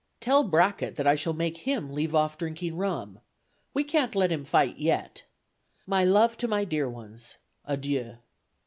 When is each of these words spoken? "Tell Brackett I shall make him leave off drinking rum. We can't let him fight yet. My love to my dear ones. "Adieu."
"Tell 0.19 0.43
Brackett 0.43 0.99
I 1.05 1.13
shall 1.13 1.33
make 1.33 1.57
him 1.57 1.93
leave 1.93 2.15
off 2.15 2.35
drinking 2.35 2.75
rum. 2.75 3.19
We 3.71 3.83
can't 3.83 4.15
let 4.15 4.31
him 4.31 4.43
fight 4.43 4.79
yet. 4.79 5.25
My 5.85 6.03
love 6.03 6.37
to 6.37 6.47
my 6.47 6.65
dear 6.65 6.89
ones. 6.89 7.37
"Adieu." 7.65 8.17